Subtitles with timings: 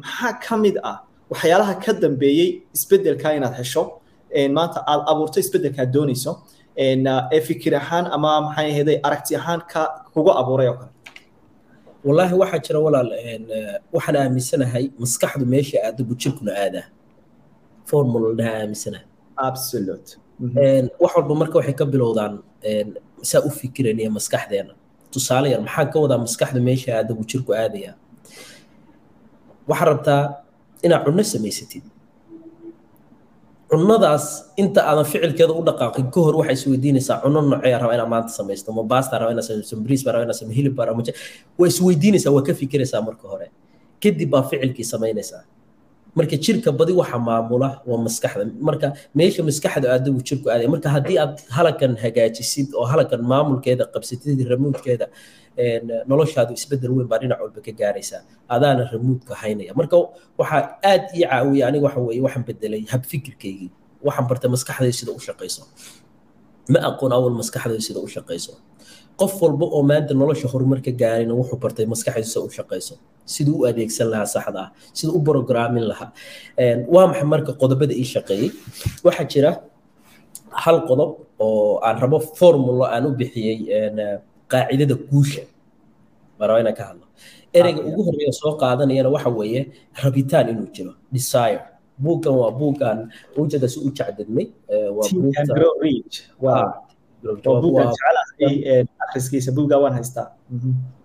[0.00, 0.96] maxaa ka mid ah
[1.30, 3.82] waxyaalaha ka dambeeyey isbeddelka inaad hesho?
[4.56, 6.32] Maanta aad abuurto isbeddelka aad doonayso.
[6.76, 9.82] Ee fikir ahaan ama maxay ahaydey aragti ahaan ka
[10.14, 10.90] kugu abuuray oo kale?
[12.06, 13.08] Wallaahi waxaa jira walaal
[13.94, 16.86] waxaan aaminsanahay maskaxdu meesha aada bujirkuna aadaa
[17.90, 19.06] formula dhaha aaminsanahay.
[19.48, 20.10] Absolute.
[21.02, 22.34] Wax walba marka waxay ka bilowdaan
[23.22, 24.72] saa u fikiraniya maskaxdeena.
[25.12, 27.92] Tusaale yar maxaa ka wadaa maskaxda meesha aada bujirku aadaya
[29.68, 30.20] waxaad rabtaa
[30.86, 31.84] inaad cunno samaysatid.
[33.70, 34.24] Cunnadaas
[34.62, 38.68] inta aadan ficilkeeda u dhaqaaqin ka hor waxaa isweydiinaysaa cunno noocee raba inaad maanta samaysto
[38.76, 41.02] ma baasta raba inaad samaysto bariis baa raba inaad samaysto hilib baa raba
[41.58, 43.48] waa isweydiinaysaa waa ka fikiraysaa marka hore.
[44.02, 45.42] Kadib baa ficilkii samaynaysaa
[46.18, 48.42] marka jirka badi waxa maamula waa maskaxda.
[48.68, 48.86] Marka
[49.18, 55.06] meesha maskaxda aadagu jirku aadaya marka haddii aad halakan hagaajisid oo halakan maamulkeeda qabsatid ramuudkeeda
[56.10, 58.20] noloshaadu isbeddel weyn baa dhinac walba ka gaaraysaa.
[58.54, 59.72] Adaana ramuudka haynaya.
[59.80, 59.96] Marka
[60.40, 63.70] waxaa aad ii caawiya aniga waxa weeye waxaan bedelay habfikirkaygii
[64.06, 65.62] waxaan bartay maskaxdayda sida u shaqayso
[66.72, 68.52] ma aqoon awal maskaxdayda sida u shaqayso
[69.20, 72.94] qof walba oo maanta nolosha horumar ka gaarayna wuxuu bartay maskaxdiisa sida u shaqayso
[73.34, 76.08] siduu u adeegsan lahaa saxda ah siduu u brograamin lahaa.
[76.94, 78.50] Waa maxay marka qodobada ii shaqeeyey
[79.06, 79.50] waxaa jira
[80.64, 81.10] hal qodob
[81.46, 83.56] oo aan rabo formulo aan u bixiyey
[84.52, 85.42] qaacidada guusha.
[86.38, 87.04] Baan rabaa inaan ka hadlo.
[87.58, 89.60] Ereyga ugu horreeya soo qaadanayana waxa weeye
[90.04, 91.60] rabitaan inuu jiro desire
[92.04, 92.98] buuggan waa buuggan
[93.40, 94.46] ujeeda si u jacdadmay
[96.44, 96.72] waa
[99.04, 100.28] akhriskiisa buugga waan haystaa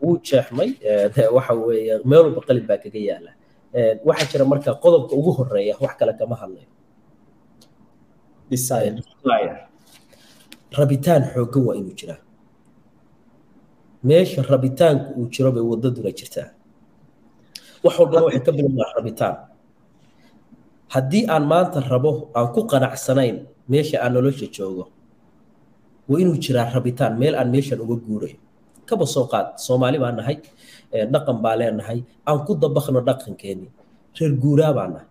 [0.03, 0.69] wuu jeexmay
[1.35, 3.31] waxa weeye meel walba qalin baa kaga yaalla
[4.07, 6.67] waxaa jira marka qodobka ugu horreeya wax kale kama hadlayo
[10.79, 12.19] rabitaan xooggan waa inuu jiraa
[14.03, 16.47] meesha rabitaanku uu jiro bay wadaduna jirtaa
[17.83, 19.35] wax walbana waxay ka bilowdaa rabitaan
[20.93, 23.37] haddii aan maanta rabo aan ku qanacsanayn
[23.71, 24.83] meesha aan nolosha joogo
[26.09, 28.37] waa inuu jiraa rabitaan meel aan meeshan uga guurayo
[28.89, 30.37] kaba soo qaad soomaali baan nahay
[31.13, 31.99] dhaqan baa leenahay
[32.29, 33.67] aan ku dabakno dhaqankeeni
[34.17, 35.07] reer guuraa baan nahay.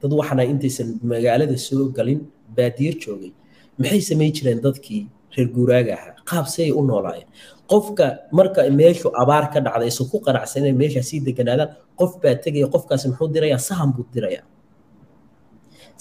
[0.00, 2.20] Dad waxaana intaysan magaalada soo galin
[2.56, 3.32] baadiye joogay.
[3.78, 5.02] Maxay samayn jireen dadkii
[5.34, 6.14] reer guuraaga ahaa?
[6.30, 7.28] Qaabsayay u noolaayeen
[7.70, 8.06] qofka
[8.38, 13.04] marka meeshu abaar ka dhacda aysan ku qanacsaneen meeshaa sii deganaadaan qof baa tegaya qofkaasi
[13.10, 14.44] muxuu dirayaa sahan buu dirayaa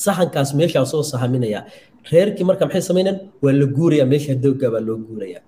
[0.05, 1.63] sahankaas meeshaa soo sahaminayaa
[2.11, 5.41] reerkii marka maxay samaynayaan waa la guurayaa meesha dowga baa loo guurayaa.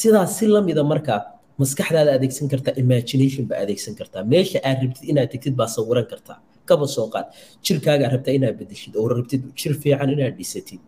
[0.00, 1.14] Sidaas si lamida marka
[1.60, 4.22] maskaxdaada adeegsan kartaa imagination baa adeegsan kartaa.
[4.32, 6.36] Meesha aad rabtid inaad tegtid baa sawiran kartaa.
[6.68, 7.26] Kaba soo qaad.
[7.64, 10.80] Jirkaagaa rabtaa inaad bedeshid oo rabtid jir fiican inaad dhisatid.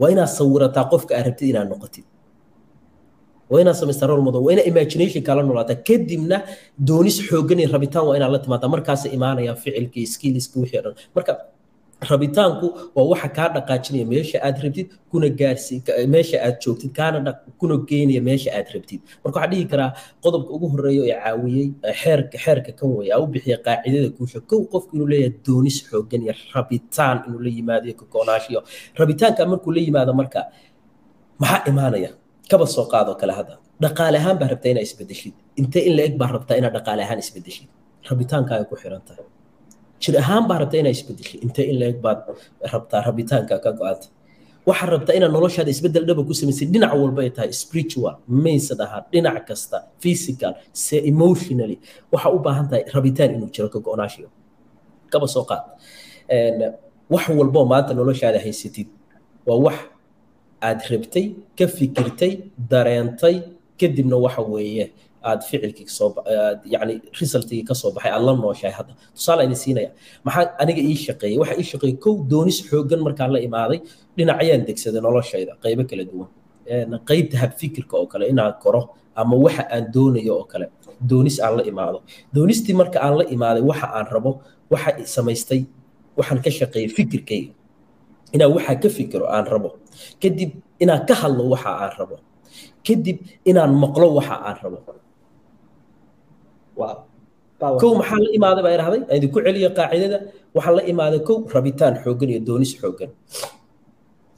[0.00, 2.06] Waa inaad sawirataa qofka aad rabtid inaad noqotid.
[3.50, 5.78] Waa inaad samaystaa role model waa inaad imagination kala noolaataa.
[5.88, 6.36] Kadibna
[6.88, 10.94] doonis xooggan rabitaan waa inaad la timaadaa markaasa imaanaya ficilkii skilliski wixii dhan.
[11.16, 11.32] Marka
[12.10, 15.74] rabitaanku waa waxa kaa dhaqaajinaya meesha aad rabtid kuna gaarsi
[16.46, 17.30] aad joogtid kaana
[17.60, 19.00] kuna geynaya meesha aad rabtid.
[19.22, 19.90] Marka waxaa dhihi karaa
[20.24, 21.66] qodobka ugu horreeya ee caawiyey
[22.02, 24.38] xeerka xeerka kan weeye aa u bixiya qaacidada guusha.
[24.50, 28.60] Kow qofku inuu leeyahay doonis xooggan iyo rabitaan inuu la yimaado iyo kagoonaanshiyo
[29.00, 30.40] rabitaanka markuu la yimaado marka
[31.42, 32.10] maxaa imaanaya?
[32.50, 33.54] Kaba soo qaadoo kale hadda.
[33.82, 37.18] Dhaqaale ahaan baa rabtaa inaa isbedeshid intee in la eg baa rabtaa inaad dhaqaale ahaan
[37.24, 37.68] isbedeshid
[38.10, 39.24] rabitaankaaga ku xiran tahay
[40.02, 42.18] jir ahaan baa rabtaa inaa isbedeshay intee in la-eg baad
[42.72, 44.08] rabtaa rabitaanka ka go-anta
[44.68, 48.14] waxaad rabtaa inaad noloshaada isbeddel dhaba ku samaysay dhinac walba ay tahay spiritual
[48.44, 50.52] maysad ahaan dhinac kasta physical
[50.84, 51.76] se emotionally.
[52.12, 54.28] Waxaa u baahan tahay rabitaan inuu jiro ka go-naashiyo
[55.12, 55.64] kaba soo qaad.
[57.12, 58.88] Wax walboo maanta noloshaada haysatid
[59.48, 59.78] waa wax
[60.68, 61.26] aad rabtay
[61.58, 62.32] ka fikirtay
[62.70, 63.34] dareentay
[63.80, 64.84] kadibna waxa weeye
[65.28, 66.08] aad ficilkii soo
[66.74, 68.92] yani resultigii ka soo baxay aad la nooshahay hadda.
[69.16, 69.90] Tusaale idin siinaya
[70.26, 71.38] maxaa aniga ii shaqeeyey?
[71.42, 73.78] Waxa ii shaqeeyey kow doonis xooggan markaan la imaaday
[74.16, 76.28] dhinacayaan degsaday noloshayda qaybo kala duwan.
[77.08, 78.80] Qaybta habfikirka oo kale inaan koro
[79.20, 80.66] ama waxa aan doonayo oo kale
[81.10, 81.98] doonis aan la imaado.
[82.34, 84.30] Doonistii marka aan la imaaday waxa aan rabo
[84.72, 85.60] waxa samaystay
[86.18, 87.52] waxaan ka shaqeeyey fikirkayga.
[88.34, 89.70] Inaan waxaa ka fikiro aan rabo.
[90.22, 90.50] Kadib
[90.82, 92.16] inaan ka hadlo waxa aan rabo.
[92.86, 93.18] Kadib
[93.50, 94.78] inaan maqlo waxa aan rabo
[97.82, 100.18] kow maxaa la imaaday baa idhahday aan idinku celiyo qaacidada.
[100.56, 103.10] Waxaan la imaaday kow rabitaan xooggan iyo doonis xooggan.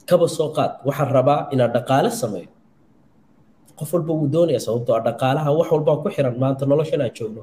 [0.09, 0.71] Kaba soo qaad.
[0.87, 2.49] Waxaan rabaa inaan dhaqaale sameeyo.
[3.77, 6.33] Qof walba wuu doonaya sababtoo ah dhaqaalaha wax walbaa ku xiran.
[6.41, 7.41] Maanta noloshan aan joogno.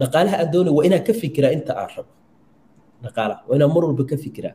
[0.00, 2.12] Dhaqaalaha aan doonayo waa inaan ka fikiraa inta aan rabo.
[3.04, 4.54] Dhaqaalaha waa inaan mar walba ka fikiraa.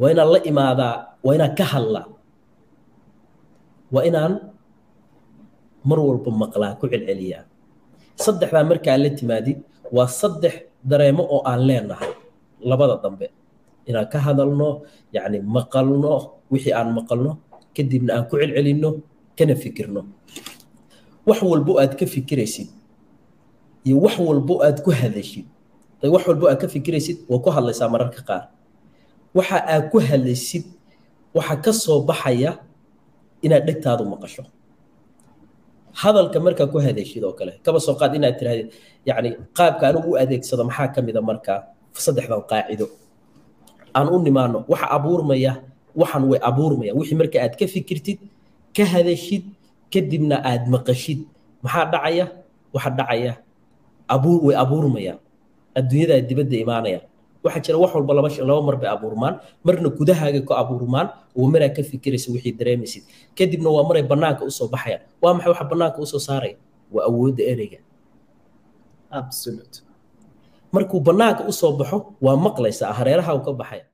[0.00, 0.94] Waa inaan la imaadaa
[1.26, 2.06] waa inaan ka hadlaa.
[3.94, 4.32] Waa inaan
[5.88, 7.42] mar walba maqlaa ku celceliyaa
[8.16, 9.58] saddexdaa markaa la timaadid
[9.92, 10.54] waa saddex
[10.84, 12.12] dareemo oo aan leenahay.
[12.60, 13.26] Labada dambe
[13.88, 16.14] inaan ka hadalno yacni maqalno
[16.50, 17.32] wixii aan maqalno
[17.76, 18.90] kadibna aan ku celcelinno
[19.38, 20.00] kana fikirno.
[21.26, 22.68] Wax walbo aad ka fikiraysid
[23.84, 25.46] iyo wax walbo aad ku hadashid
[26.02, 28.44] wax walbo aad ka fikiraysid waa ku hadlaysaa mararka qaar.
[29.34, 30.64] Waxa aad ku hadlaysid
[31.34, 32.58] waxa ka soo baxaya
[33.42, 34.44] inaad dhegtaadu maqasho
[36.00, 37.52] hadalka markaa ku hadashid oo kale.
[37.64, 38.68] Kaba soo qaad inaad tirahdid
[39.08, 41.58] yacni qaabka anigu u adeegsado maxaa ka mida markaa
[42.04, 42.86] saddexdan qaacido?
[43.96, 45.52] Aan u nimaano waxa abuurmaya
[46.00, 46.92] waxan way abuurmaya.
[46.98, 48.18] Wixii marka aad ka fikirtid
[48.76, 49.44] ka hadashid
[49.92, 51.20] kadibna aad maqashid.
[51.64, 52.26] Maxaa dhacaya?
[52.74, 53.32] Waxa dhacaya
[54.14, 55.14] abuur way abuurmaya.
[55.78, 57.00] Adduunyada dibadda imaanaya
[57.44, 59.34] waxaa jira wax walba laba mar bay abuurmaan.
[59.64, 61.06] Marna gudahaaga ku abuurmaan
[61.38, 63.02] oo maraa ka fikiraysa wixii dareemaysid.
[63.38, 66.56] Kadibna waa maray bannaanka u soo baxayaan waa maxay waxa bannaanka u soo saaraya
[66.94, 67.78] waa awoodda ereyga.
[70.72, 73.84] Markuu bannaanka u soo baxo waa maqlaysaa hareeraha uu ka baxaya